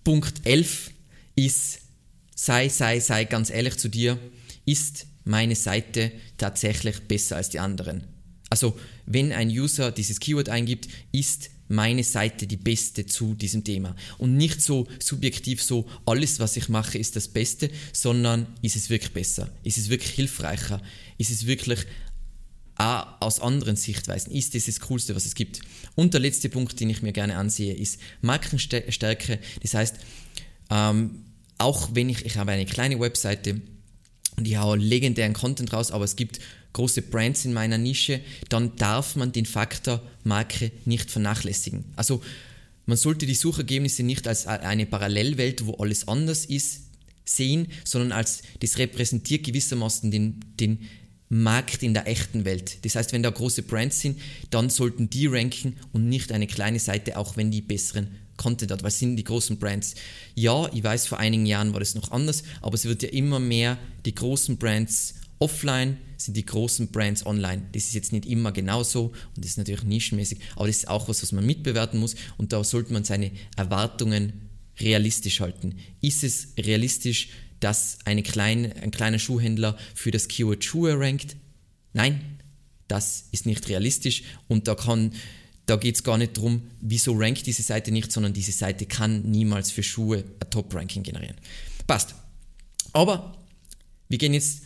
Punkt 0.04 0.40
11 0.44 0.90
ist 1.36 1.80
sei, 2.34 2.68
sei, 2.68 3.00
sei 3.00 3.24
ganz 3.24 3.50
ehrlich 3.50 3.76
zu 3.78 3.88
dir, 3.88 4.18
ist 4.64 5.06
meine 5.24 5.54
Seite 5.54 6.12
tatsächlich 6.38 7.00
besser 7.00 7.36
als 7.36 7.50
die 7.50 7.60
anderen? 7.60 8.04
Also, 8.50 8.78
wenn 9.06 9.32
ein 9.32 9.48
User 9.48 9.92
dieses 9.92 10.20
Keyword 10.20 10.48
eingibt, 10.50 10.88
ist 11.10 11.50
meine 11.68 12.04
Seite 12.04 12.46
die 12.46 12.58
beste 12.58 13.06
zu 13.06 13.34
diesem 13.34 13.64
Thema. 13.64 13.96
Und 14.18 14.36
nicht 14.36 14.60
so 14.60 14.86
subjektiv 15.00 15.62
so, 15.62 15.88
alles, 16.04 16.38
was 16.38 16.56
ich 16.56 16.68
mache, 16.68 16.98
ist 16.98 17.16
das 17.16 17.28
Beste, 17.28 17.70
sondern 17.92 18.46
ist 18.60 18.76
es 18.76 18.90
wirklich 18.90 19.12
besser? 19.12 19.50
Ist 19.62 19.78
es 19.78 19.88
wirklich 19.88 20.10
hilfreicher? 20.10 20.82
Ist 21.18 21.30
es 21.30 21.46
wirklich 21.46 21.80
auch 22.76 23.06
aus 23.20 23.40
anderen 23.40 23.76
Sichtweisen? 23.76 24.32
Ist 24.32 24.54
das 24.54 24.66
das 24.66 24.80
Coolste, 24.80 25.14
was 25.14 25.24
es 25.24 25.34
gibt? 25.34 25.60
Und 25.94 26.12
der 26.12 26.20
letzte 26.20 26.48
Punkt, 26.48 26.78
den 26.78 26.90
ich 26.90 27.02
mir 27.02 27.12
gerne 27.12 27.36
ansehe, 27.36 27.74
ist 27.74 28.00
Markenstärke. 28.20 29.38
Das 29.62 29.74
heißt, 29.74 29.96
ähm, 30.70 31.24
auch 31.58 31.90
wenn 31.94 32.10
ich, 32.10 32.26
ich 32.26 32.36
habe 32.36 32.52
eine 32.52 32.66
kleine 32.66 33.00
Webseite 33.00 33.60
und 34.36 34.46
ich 34.46 34.56
haue 34.56 34.76
legendären 34.76 35.32
Content 35.34 35.72
raus, 35.72 35.90
aber 35.90 36.04
es 36.04 36.16
gibt 36.16 36.40
große 36.72 37.02
Brands 37.02 37.44
in 37.44 37.52
meiner 37.52 37.78
Nische, 37.78 38.20
dann 38.48 38.76
darf 38.76 39.16
man 39.16 39.32
den 39.32 39.46
Faktor 39.46 40.02
Marke 40.24 40.72
nicht 40.84 41.10
vernachlässigen. 41.10 41.84
Also 41.96 42.22
man 42.86 42.96
sollte 42.96 43.26
die 43.26 43.34
Suchergebnisse 43.34 44.02
nicht 44.02 44.26
als 44.26 44.46
eine 44.46 44.86
Parallelwelt, 44.86 45.66
wo 45.66 45.74
alles 45.74 46.08
anders 46.08 46.46
ist, 46.46 46.82
sehen, 47.24 47.68
sondern 47.84 48.12
als 48.12 48.42
das 48.60 48.78
repräsentiert 48.78 49.44
gewissermaßen 49.44 50.10
den, 50.10 50.40
den 50.58 50.88
Markt 51.28 51.82
in 51.82 51.94
der 51.94 52.08
echten 52.08 52.44
Welt. 52.44 52.84
Das 52.84 52.96
heißt, 52.96 53.12
wenn 53.12 53.22
da 53.22 53.30
große 53.30 53.62
Brands 53.62 54.00
sind, 54.00 54.20
dann 54.50 54.68
sollten 54.68 55.08
die 55.08 55.26
ranken 55.26 55.76
und 55.92 56.08
nicht 56.08 56.32
eine 56.32 56.46
kleine 56.46 56.78
Seite, 56.78 57.16
auch 57.16 57.36
wenn 57.36 57.50
die 57.50 57.62
besseren 57.62 58.08
Content 58.36 58.70
hat. 58.72 58.82
Was 58.82 58.98
sind 58.98 59.16
die 59.16 59.24
großen 59.24 59.58
Brands? 59.58 59.94
Ja, 60.34 60.68
ich 60.72 60.82
weiß, 60.82 61.06
vor 61.06 61.18
einigen 61.18 61.46
Jahren 61.46 61.72
war 61.72 61.80
das 61.80 61.94
noch 61.94 62.10
anders, 62.10 62.42
aber 62.60 62.74
es 62.74 62.84
wird 62.84 63.02
ja 63.02 63.10
immer 63.10 63.38
mehr 63.38 63.78
die 64.04 64.14
großen 64.14 64.56
Brands 64.56 65.14
offline 65.42 65.98
sind 66.18 66.36
die 66.36 66.46
großen 66.46 66.88
Brands 66.88 67.26
online. 67.26 67.62
Das 67.72 67.84
ist 67.84 67.94
jetzt 67.94 68.12
nicht 68.12 68.26
immer 68.26 68.52
genauso 68.52 69.06
und 69.34 69.38
das 69.38 69.46
ist 69.46 69.58
natürlich 69.58 69.82
nischenmäßig, 69.82 70.38
aber 70.54 70.68
das 70.68 70.78
ist 70.78 70.88
auch 70.88 71.08
was, 71.08 71.20
was 71.22 71.32
man 71.32 71.44
mitbewerten 71.44 71.98
muss 71.98 72.14
und 72.38 72.52
da 72.52 72.62
sollte 72.62 72.92
man 72.92 73.02
seine 73.02 73.32
Erwartungen 73.56 74.50
realistisch 74.78 75.40
halten. 75.40 75.74
Ist 76.00 76.22
es 76.22 76.48
realistisch, 76.56 77.30
dass 77.58 77.98
eine 78.04 78.22
kleine, 78.22 78.76
ein 78.76 78.92
kleiner 78.92 79.18
Schuhhändler 79.18 79.76
für 79.94 80.12
das 80.12 80.28
Keyword 80.28 80.64
Schuhe 80.64 80.98
rankt? 80.98 81.36
Nein, 81.92 82.20
das 82.86 83.24
ist 83.32 83.44
nicht 83.44 83.68
realistisch 83.68 84.22
und 84.46 84.68
da 84.68 84.76
kann 84.76 85.12
da 85.66 85.76
geht 85.76 85.94
es 85.94 86.02
gar 86.02 86.18
nicht 86.18 86.36
darum, 86.36 86.62
wieso 86.80 87.12
rankt 87.14 87.46
diese 87.46 87.62
Seite 87.62 87.92
nicht, 87.92 88.10
sondern 88.10 88.32
diese 88.32 88.52
Seite 88.52 88.86
kann 88.86 89.22
niemals 89.22 89.70
für 89.70 89.82
Schuhe 89.82 90.24
ein 90.40 90.50
Top-Ranking 90.50 91.02
generieren. 91.02 91.36
Passt. 91.86 92.14
Aber 92.92 93.36
wir 94.08 94.18
gehen 94.18 94.34
jetzt 94.34 94.62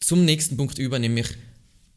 zum 0.00 0.24
nächsten 0.24 0.56
Punkt 0.56 0.78
über, 0.78 0.98
nämlich 0.98 1.28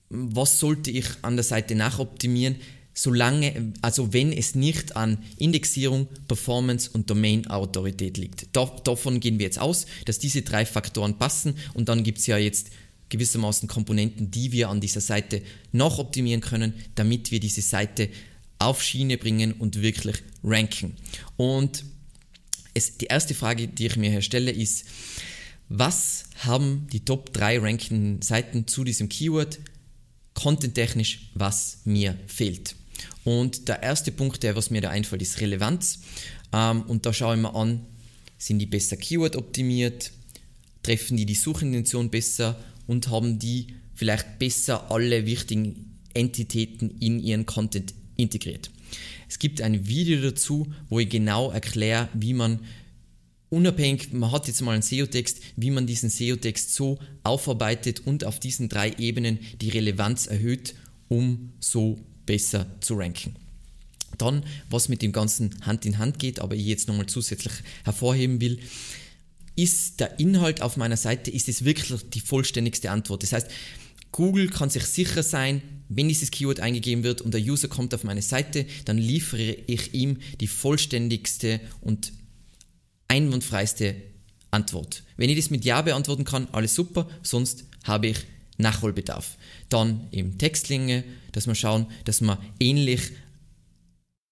was 0.09 0.59
sollte 0.59 0.91
ich 0.91 1.05
an 1.21 1.35
der 1.35 1.43
Seite 1.43 1.75
nachoptimieren, 1.75 2.57
solange, 2.93 3.73
also 3.81 4.13
wenn 4.13 4.33
es 4.33 4.55
nicht 4.55 4.95
an 4.95 5.17
Indexierung, 5.37 6.07
Performance 6.27 6.89
und 6.91 7.09
Domain-Autorität 7.09 8.17
liegt. 8.17 8.47
Da, 8.53 8.65
davon 8.83 9.19
gehen 9.19 9.39
wir 9.39 9.45
jetzt 9.45 9.59
aus, 9.59 9.85
dass 10.05 10.19
diese 10.19 10.41
drei 10.41 10.65
Faktoren 10.65 11.17
passen 11.17 11.55
und 11.73 11.87
dann 11.89 12.03
gibt 12.03 12.19
es 12.19 12.27
ja 12.27 12.37
jetzt 12.37 12.71
gewissermaßen 13.11 13.67
Komponenten, 13.67 14.31
die 14.31 14.51
wir 14.51 14.69
an 14.69 14.81
dieser 14.81 15.01
Seite 15.01 15.43
noch 15.71 15.99
optimieren 15.99 16.41
können, 16.41 16.73
damit 16.95 17.29
wir 17.29 17.39
diese 17.39 17.61
Seite 17.61 18.09
auf 18.57 18.81
Schiene 18.81 19.17
bringen 19.17 19.53
und 19.53 19.81
wirklich 19.81 20.23
ranken. 20.43 20.95
Und 21.37 21.83
es, 22.73 22.97
die 22.97 23.05
erste 23.05 23.35
Frage, 23.35 23.67
die 23.67 23.87
ich 23.87 23.97
mir 23.97 24.09
hier 24.09 24.21
stelle, 24.21 24.51
ist, 24.51 24.85
was 25.69 26.25
haben 26.39 26.87
die 26.91 27.05
Top 27.05 27.33
3 27.33 27.59
rankenden 27.59 28.21
Seiten 28.21 28.67
zu 28.67 28.83
diesem 28.83 29.09
Keyword 29.09 29.59
contenttechnisch, 30.33 31.31
was 31.33 31.79
mir 31.85 32.17
fehlt? 32.27 32.75
Und 33.23 33.67
der 33.67 33.83
erste 33.83 34.11
Punkt, 34.11 34.43
der 34.43 34.55
was 34.55 34.69
mir 34.69 34.81
da 34.81 34.89
einfällt, 34.89 35.21
ist 35.21 35.39
Relevanz. 35.39 35.99
Ähm, 36.53 36.83
und 36.83 37.05
da 37.05 37.13
schaue 37.13 37.35
ich 37.35 37.41
mir 37.41 37.53
an, 37.55 37.85
sind 38.37 38.59
die 38.59 38.65
besser 38.65 38.97
Keyword 38.97 39.35
optimiert? 39.35 40.11
Treffen 40.83 41.17
die 41.17 41.25
die 41.25 41.35
Suchintention 41.35 42.09
besser? 42.09 42.59
Und 42.91 43.07
haben 43.07 43.39
die 43.39 43.67
vielleicht 43.93 44.37
besser 44.37 44.91
alle 44.91 45.25
wichtigen 45.25 45.97
Entitäten 46.13 46.91
in 46.99 47.21
ihren 47.21 47.45
Content 47.45 47.93
integriert. 48.17 48.69
Es 49.29 49.39
gibt 49.39 49.61
ein 49.61 49.87
Video 49.87 50.21
dazu, 50.21 50.73
wo 50.89 50.99
ich 50.99 51.07
genau 51.07 51.51
erkläre, 51.51 52.09
wie 52.13 52.33
man 52.33 52.59
unabhängig, 53.49 54.11
man 54.11 54.33
hat 54.33 54.47
jetzt 54.47 54.59
mal 54.61 54.73
einen 54.73 54.81
SEO-Text, 54.81 55.39
wie 55.55 55.71
man 55.71 55.87
diesen 55.87 56.09
SEO-Text 56.09 56.75
so 56.75 56.99
aufarbeitet 57.23 58.01
und 58.01 58.25
auf 58.25 58.41
diesen 58.41 58.67
drei 58.67 58.91
Ebenen 58.97 59.39
die 59.61 59.69
Relevanz 59.69 60.27
erhöht, 60.27 60.75
um 61.07 61.53
so 61.61 61.97
besser 62.25 62.65
zu 62.81 62.95
ranken. 62.95 63.37
Dann, 64.17 64.43
was 64.69 64.89
mit 64.89 65.01
dem 65.01 65.13
Ganzen 65.13 65.55
Hand 65.61 65.85
in 65.85 65.97
Hand 65.97 66.19
geht, 66.19 66.41
aber 66.41 66.55
ich 66.55 66.65
jetzt 66.65 66.89
nochmal 66.89 67.05
zusätzlich 67.05 67.53
hervorheben 67.85 68.41
will, 68.41 68.59
ist 69.55 69.99
der 69.99 70.19
Inhalt 70.19 70.61
auf 70.61 70.77
meiner 70.77 70.97
Seite, 70.97 71.31
ist 71.31 71.49
es 71.49 71.65
wirklich 71.65 72.01
die 72.09 72.19
vollständigste 72.19 72.91
Antwort. 72.91 73.23
Das 73.23 73.33
heißt, 73.33 73.47
Google 74.11 74.49
kann 74.49 74.69
sich 74.69 74.83
sicher 74.85 75.23
sein, 75.23 75.61
wenn 75.89 76.07
dieses 76.07 76.31
Keyword 76.31 76.59
eingegeben 76.59 77.03
wird 77.03 77.21
und 77.21 77.33
der 77.33 77.41
User 77.41 77.67
kommt 77.67 77.93
auf 77.93 78.03
meine 78.03 78.21
Seite, 78.21 78.65
dann 78.85 78.97
liefere 78.97 79.55
ich 79.67 79.93
ihm 79.93 80.17
die 80.39 80.47
vollständigste 80.47 81.59
und 81.81 82.13
einwandfreiste 83.07 83.95
Antwort. 84.51 85.03
Wenn 85.17 85.29
ich 85.29 85.37
das 85.37 85.49
mit 85.49 85.65
Ja 85.65 85.81
beantworten 85.81 86.23
kann, 86.23 86.47
alles 86.51 86.75
super, 86.75 87.07
sonst 87.23 87.65
habe 87.83 88.07
ich 88.07 88.17
Nachholbedarf. 88.57 89.37
Dann 89.69 90.07
eben 90.11 90.37
Textlänge, 90.37 91.03
dass 91.31 91.47
wir 91.47 91.55
schauen, 91.55 91.87
dass 92.05 92.21
wir 92.21 92.39
ähnlich 92.59 93.01
äh, 93.01 93.13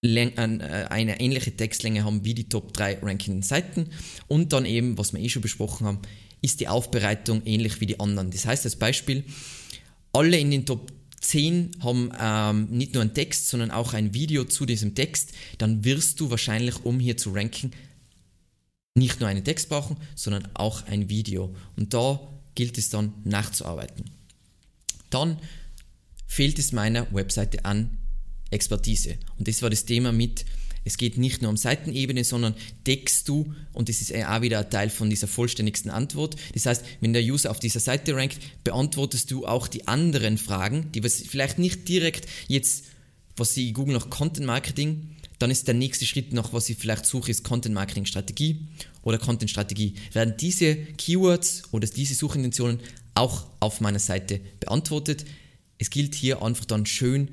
eine 0.01 1.19
ähnliche 1.19 1.55
Textlänge 1.55 2.05
haben 2.05 2.23
wie 2.23 2.33
die 2.33 2.47
Top 2.47 2.73
3 2.73 2.99
rankenden 2.99 3.43
Seiten. 3.43 3.89
Und 4.27 4.53
dann 4.53 4.65
eben, 4.65 4.97
was 4.97 5.13
wir 5.13 5.19
eh 5.19 5.29
schon 5.29 5.41
besprochen 5.41 5.85
haben, 5.85 5.99
ist 6.41 6.61
die 6.61 6.67
Aufbereitung 6.67 7.41
ähnlich 7.45 7.81
wie 7.81 7.85
die 7.85 7.99
anderen. 7.99 8.31
Das 8.31 8.45
heißt 8.45 8.65
als 8.65 8.77
Beispiel, 8.77 9.25
alle 10.13 10.37
in 10.37 10.51
den 10.51 10.65
Top 10.65 10.91
10 11.21 11.71
haben 11.81 12.11
ähm, 12.17 12.67
nicht 12.69 12.93
nur 12.93 13.01
einen 13.01 13.13
Text, 13.13 13.49
sondern 13.49 13.71
auch 13.71 13.93
ein 13.93 14.13
Video 14.13 14.45
zu 14.45 14.65
diesem 14.65 14.95
Text. 14.95 15.33
Dann 15.57 15.83
wirst 15.83 16.19
du 16.19 16.29
wahrscheinlich, 16.29 16.85
um 16.85 16.99
hier 16.99 17.17
zu 17.17 17.31
ranken, 17.31 17.71
nicht 18.95 19.19
nur 19.19 19.29
einen 19.29 19.43
Text 19.43 19.69
brauchen, 19.69 19.97
sondern 20.15 20.47
auch 20.53 20.87
ein 20.87 21.09
Video. 21.09 21.53
Und 21.75 21.93
da 21.93 22.21
gilt 22.55 22.77
es 22.77 22.89
dann 22.89 23.13
nachzuarbeiten. 23.25 24.05
Dann 25.09 25.37
fehlt 26.25 26.57
es 26.57 26.71
meiner 26.71 27.13
Webseite 27.13 27.65
an 27.65 27.98
Expertise. 28.51 29.15
Und 29.37 29.47
das 29.47 29.61
war 29.61 29.69
das 29.69 29.85
Thema 29.85 30.11
mit, 30.11 30.45
es 30.85 30.97
geht 30.97 31.17
nicht 31.17 31.41
nur 31.41 31.49
um 31.49 31.57
Seitenebene, 31.57 32.23
sondern 32.23 32.55
deckst 32.87 33.27
du, 33.27 33.53
und 33.73 33.89
das 33.89 34.01
ist 34.01 34.13
auch 34.15 34.41
wieder 34.41 34.59
ein 34.59 34.69
Teil 34.69 34.89
von 34.89 35.09
dieser 35.09 35.27
vollständigsten 35.27 35.91
Antwort. 35.91 36.35
Das 36.53 36.65
heißt, 36.65 36.83
wenn 37.01 37.13
der 37.13 37.23
User 37.23 37.51
auf 37.51 37.59
dieser 37.59 37.79
Seite 37.79 38.15
rankt, 38.15 38.39
beantwortest 38.63 39.29
du 39.31 39.45
auch 39.45 39.67
die 39.67 39.87
anderen 39.87 40.37
Fragen, 40.37 40.91
die 40.93 41.03
was 41.03 41.21
vielleicht 41.21 41.59
nicht 41.59 41.87
direkt 41.87 42.27
jetzt, 42.47 42.85
was 43.35 43.53
sie 43.53 43.73
googeln 43.73 43.97
nach 43.97 44.09
Content 44.09 44.47
Marketing, 44.47 45.15
dann 45.37 45.51
ist 45.51 45.67
der 45.67 45.73
nächste 45.73 46.05
Schritt 46.05 46.33
noch, 46.33 46.51
was 46.53 46.69
ich 46.69 46.77
vielleicht 46.77 47.05
suche, 47.05 47.31
ist 47.31 47.43
Content 47.43 47.73
Marketing 47.73 48.05
Strategie 48.05 48.67
oder 49.03 49.17
Content 49.17 49.49
Strategie. 49.49 49.95
Werden 50.11 50.35
diese 50.37 50.75
Keywords 50.75 51.63
oder 51.71 51.87
diese 51.87 52.13
Suchintentionen 52.13 52.79
auch 53.15 53.45
auf 53.61 53.79
meiner 53.79 53.99
Seite 53.99 54.41
beantwortet? 54.59 55.25
Es 55.77 55.89
gilt 55.89 56.13
hier 56.13 56.41
einfach 56.41 56.65
dann 56.65 56.85
schön 56.85 57.29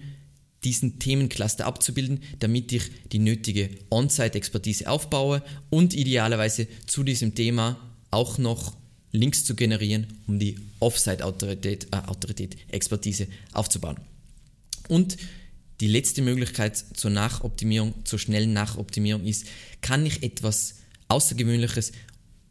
diesen 0.64 0.98
Themencluster 0.98 1.66
abzubilden, 1.66 2.22
damit 2.38 2.72
ich 2.72 2.90
die 3.12 3.18
nötige 3.18 3.70
On-Site-Expertise 3.90 4.88
aufbaue 4.90 5.42
und 5.70 5.94
idealerweise 5.94 6.66
zu 6.86 7.02
diesem 7.02 7.34
Thema 7.34 7.78
auch 8.10 8.38
noch 8.38 8.76
Links 9.12 9.44
zu 9.44 9.54
generieren, 9.54 10.06
um 10.26 10.38
die 10.38 10.56
Off-Site-Autorität, 10.80 11.88
äh, 11.92 11.96
Autorität, 12.08 12.56
Expertise 12.68 13.28
aufzubauen. 13.52 13.96
Und 14.88 15.16
die 15.80 15.88
letzte 15.88 16.22
Möglichkeit 16.22 16.76
zur 16.76 17.10
Nachoptimierung, 17.10 17.94
zur 18.04 18.18
schnellen 18.18 18.52
Nachoptimierung 18.52 19.24
ist, 19.24 19.46
kann 19.82 20.06
ich 20.06 20.22
etwas 20.22 20.76
Außergewöhnliches 21.08 21.92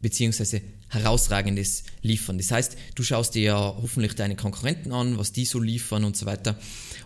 bzw. 0.00 0.60
Herausragendes 0.88 1.84
liefern. 2.02 2.38
Das 2.38 2.50
heißt, 2.50 2.76
du 2.94 3.02
schaust 3.02 3.34
dir 3.34 3.42
ja 3.42 3.76
hoffentlich 3.80 4.14
deine 4.14 4.36
Konkurrenten 4.36 4.92
an, 4.92 5.18
was 5.18 5.32
die 5.32 5.44
so 5.44 5.58
liefern 5.58 6.04
und 6.04 6.16
so 6.16 6.26
weiter. 6.26 6.58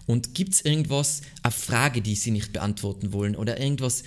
Und 0.06 0.34
gibt 0.34 0.54
es 0.54 0.60
irgendwas, 0.60 1.22
eine 1.42 1.52
Frage, 1.52 2.02
die 2.02 2.14
sie 2.14 2.30
nicht 2.30 2.52
beantworten 2.52 3.12
wollen 3.12 3.37
oder 3.37 3.58
irgendwas 3.58 4.02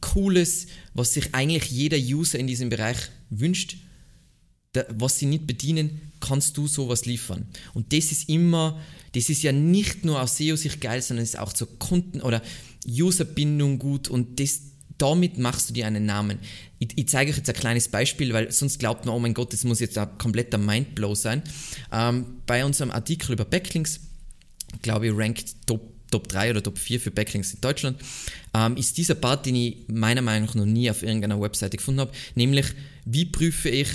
Cooles, 0.00 0.66
was 0.92 1.14
sich 1.14 1.34
eigentlich 1.34 1.70
jeder 1.70 1.96
User 1.96 2.38
in 2.38 2.46
diesem 2.46 2.68
Bereich 2.68 2.98
wünscht, 3.30 3.76
was 4.90 5.18
sie 5.18 5.26
nicht 5.26 5.46
bedienen, 5.46 6.00
kannst 6.20 6.56
du 6.56 6.66
sowas 6.66 7.06
liefern. 7.06 7.46
Und 7.74 7.92
das 7.92 8.12
ist 8.12 8.28
immer, 8.28 8.80
das 9.12 9.28
ist 9.28 9.42
ja 9.42 9.52
nicht 9.52 10.04
nur 10.04 10.20
aus 10.20 10.36
SEO-Sicht 10.36 10.80
geil, 10.80 11.00
sondern 11.00 11.22
es 11.22 11.30
ist 11.30 11.38
auch 11.38 11.52
zur 11.52 11.78
Kunden- 11.78 12.20
oder 12.20 12.42
Userbindung 12.86 13.78
gut 13.78 14.08
und 14.08 14.40
das, 14.40 14.60
damit 14.98 15.38
machst 15.38 15.70
du 15.70 15.74
dir 15.74 15.86
einen 15.86 16.06
Namen. 16.06 16.38
Ich, 16.78 16.88
ich, 16.96 17.08
zeige 17.08 17.30
euch 17.30 17.36
jetzt 17.36 17.48
ein 17.48 17.56
kleines 17.56 17.88
Beispiel, 17.88 18.32
weil 18.32 18.50
sonst 18.52 18.78
glaubt 18.78 19.06
man, 19.06 19.14
oh 19.14 19.18
mein 19.18 19.34
Gott, 19.34 19.52
das 19.52 19.64
muss 19.64 19.80
jetzt 19.80 19.98
ein 19.98 20.18
kompletter 20.18 20.58
Mindblow 20.58 21.14
sein. 21.14 21.42
Ähm, 21.92 22.26
bei 22.46 22.64
unserem 22.64 22.90
Artikel 22.90 23.32
über 23.32 23.44
Backlinks, 23.44 24.00
glaube 24.82 25.06
ich, 25.08 25.12
rankt 25.16 25.66
Top 25.66 25.94
Top 26.10 26.28
3 26.28 26.50
oder 26.50 26.62
Top 26.62 26.78
4 26.78 27.00
für 27.00 27.10
Backlinks 27.10 27.54
in 27.54 27.60
Deutschland, 27.60 28.00
ähm, 28.54 28.76
ist 28.76 28.96
dieser 28.98 29.16
Part, 29.16 29.46
den 29.46 29.56
ich 29.56 29.78
meiner 29.88 30.22
Meinung 30.22 30.46
nach 30.46 30.54
noch 30.54 30.64
nie 30.64 30.88
auf 30.88 31.02
irgendeiner 31.02 31.40
Webseite 31.40 31.76
gefunden 31.76 32.02
habe, 32.02 32.12
nämlich 32.36 32.66
wie 33.04 33.24
prüfe 33.24 33.68
ich 33.68 33.88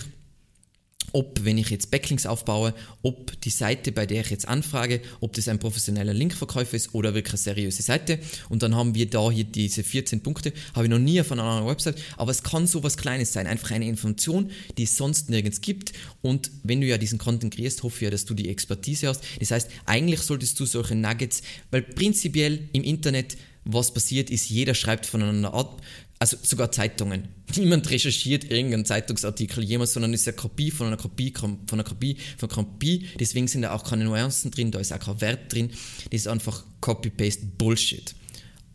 ob, 1.14 1.44
wenn 1.44 1.58
ich 1.58 1.70
jetzt 1.70 1.92
Backlinks 1.92 2.26
aufbaue, 2.26 2.74
ob 3.02 3.40
die 3.42 3.50
Seite, 3.50 3.92
bei 3.92 4.06
der 4.06 4.22
ich 4.22 4.30
jetzt 4.30 4.48
anfrage, 4.48 5.02
ob 5.20 5.34
das 5.34 5.48
ein 5.48 5.60
professioneller 5.60 6.14
Linkverkäufer 6.14 6.76
ist 6.76 6.94
oder 6.94 7.14
wirklich 7.14 7.34
eine 7.34 7.40
seriöse 7.40 7.82
Seite. 7.82 8.20
Und 8.50 8.64
dann 8.64 8.76
haben 8.76 8.96
wir 8.96 9.10
da 9.10 9.32
hier 9.32 9.44
diese 9.44 9.84
14 9.84 10.22
Punkte. 10.22 10.54
Habe 10.74 10.86
ich 10.86 10.90
noch 10.90 11.00
nie 11.00 11.20
auf 11.22 11.32
einer 11.32 11.44
anderen 11.44 11.68
Website, 11.68 11.96
aber 12.18 12.32
es 12.32 12.44
kann 12.44 12.68
so 12.68 12.84
was 12.84 12.98
Kleines 12.98 13.34
sein. 13.34 13.48
Einfach 13.48 13.72
eine 13.72 13.88
Information, 13.88 14.52
die 14.78 14.84
es 14.84 14.98
sonst 14.98 15.30
nirgends 15.30 15.62
gibt. 15.62 15.94
Und 16.22 16.52
wenn 16.64 16.82
du 16.82 16.88
ja 16.88 16.98
diesen 16.98 17.18
Content 17.18 17.54
kreierst, 17.54 17.84
hoffe 17.84 17.98
ich 17.98 18.02
ja, 18.02 18.10
dass 18.10 18.26
du 18.26 18.34
die 18.34 18.50
Expertise 18.50 19.08
hast. 19.08 19.24
Das 19.40 19.52
heißt, 19.52 19.70
eigentlich 19.86 20.22
solltest 20.22 20.60
du 20.60 20.66
solche 20.66 20.96
Nuggets, 20.96 21.42
weil 21.72 21.82
prinzipiell 21.82 22.70
im 22.74 22.84
Internet 22.84 23.38
was 23.66 23.94
passiert 23.94 24.30
ist, 24.30 24.50
jeder 24.50 24.74
schreibt 24.74 25.06
voneinander 25.06 25.54
ab, 25.54 25.82
also 26.20 26.38
sogar 26.42 26.72
Zeitungen. 26.72 27.30
Niemand 27.56 27.90
recherchiert 27.90 28.44
irgendeinen 28.44 28.86
Zeitungsartikel 28.86 29.64
jemals, 29.64 29.94
sondern 29.94 30.14
ist 30.14 30.28
eine 30.28 30.36
Kopie 30.36 30.70
von 30.70 30.88
einer 30.88 30.98
Kopie 30.98 31.34
von 31.36 31.58
einer 31.72 31.84
Kopie 31.84 32.18
von 32.38 32.50
einer 32.50 32.64
Kopie. 32.64 33.08
Deswegen 33.20 33.48
sind 33.48 33.64
da 33.64 33.74
auch 33.74 33.86
keine 33.86 34.04
Nuancen 34.04 34.52
drin, 34.52 34.72
da 34.72 34.80
ist 34.80 34.92
auch 34.92 35.00
kein 35.00 35.22
Wert 35.22 35.54
drin. 35.54 35.70
Das 36.12 36.22
ist 36.22 36.28
einfach 36.28 36.64
Copy-Paste 36.82 37.46
Bullshit. 37.58 38.14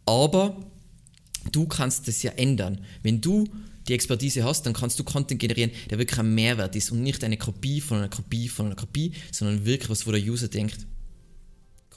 Aber 0.07 0.65
du 1.53 1.67
kannst 1.67 2.09
das 2.09 2.23
ja 2.23 2.33
ändern. 2.33 2.81
Wenn 3.03 3.21
du 3.21 3.47
die 3.89 3.93
Expertise 3.93 4.45
hast, 4.45 4.65
dann 4.65 4.73
kannst 4.73 4.99
du 4.99 5.05
Content 5.05 5.41
generieren, 5.41 5.71
der 5.91 5.99
wirklich 5.99 6.19
ein 6.19 6.35
Mehrwert 6.35 6.75
ist 6.75 6.91
und 6.91 7.03
nicht 7.03 7.23
eine 7.23 7.37
Kopie 7.37 7.83
von 7.83 7.99
einer 7.99 8.09
Kopie 8.09 8.49
von 8.49 8.67
einer 8.67 8.77
Kopie, 8.77 9.13
sondern 9.31 9.67
wirklich 9.67 9.91
was, 9.91 10.07
wo 10.07 10.13
der 10.13 10.23
User 10.23 10.49
denkt, 10.49 10.87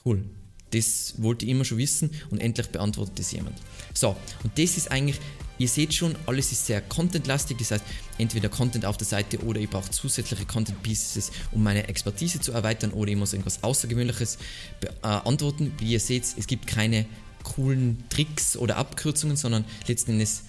cool, 0.05 0.25
das 0.71 1.15
wollte 1.17 1.45
ich 1.45 1.51
immer 1.51 1.65
schon 1.65 1.77
wissen 1.77 2.11
und 2.29 2.39
endlich 2.39 2.67
beantwortet 2.67 3.19
es 3.19 3.31
jemand. 3.31 3.57
So, 3.93 4.15
und 4.43 4.57
das 4.57 4.77
ist 4.77 4.91
eigentlich, 4.91 5.17
ihr 5.57 5.67
seht 5.67 5.93
schon, 5.93 6.15
alles 6.25 6.51
ist 6.51 6.65
sehr 6.65 6.81
contentlastig, 6.81 7.57
das 7.57 7.71
heißt, 7.71 7.83
entweder 8.17 8.49
Content 8.49 8.85
auf 8.85 8.97
der 8.97 9.07
Seite 9.07 9.39
oder 9.39 9.59
ich 9.59 9.69
brauche 9.69 9.89
zusätzliche 9.89 10.45
Content 10.45 10.81
Pieces, 10.83 11.31
um 11.51 11.63
meine 11.63 11.87
Expertise 11.87 12.39
zu 12.39 12.51
erweitern 12.51 12.91
oder 12.91 13.11
ich 13.11 13.17
muss 13.17 13.33
irgendwas 13.33 13.63
Außergewöhnliches 13.63 14.37
beantworten. 15.01 15.73
Wie 15.79 15.93
ihr 15.93 15.99
seht, 15.99 16.25
es 16.37 16.47
gibt 16.47 16.67
keine 16.67 17.05
coolen 17.43 18.03
Tricks 18.09 18.57
oder 18.57 18.75
Abkürzungen, 18.77 19.37
sondern 19.37 19.63
letzten 19.87 20.11
Endes, 20.11 20.43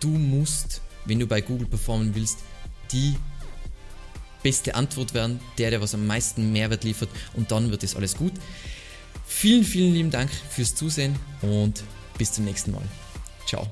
du 0.00 0.08
musst, 0.08 0.82
wenn 1.04 1.18
du 1.18 1.26
bei 1.26 1.40
Google 1.40 1.66
performen 1.66 2.14
willst, 2.14 2.38
die 2.92 3.16
beste 4.42 4.74
Antwort 4.74 5.14
werden, 5.14 5.40
der, 5.58 5.70
der 5.70 5.80
was 5.80 5.94
am 5.94 6.06
meisten 6.06 6.52
Mehrwert 6.52 6.84
liefert 6.84 7.08
und 7.34 7.50
dann 7.50 7.70
wird 7.70 7.82
es 7.82 7.96
alles 7.96 8.16
gut. 8.16 8.32
Vielen, 9.26 9.64
vielen 9.64 9.94
lieben 9.94 10.10
Dank 10.10 10.30
fürs 10.50 10.74
Zusehen 10.74 11.16
und 11.40 11.82
bis 12.18 12.32
zum 12.32 12.44
nächsten 12.44 12.72
Mal. 12.72 12.82
Ciao. 13.46 13.68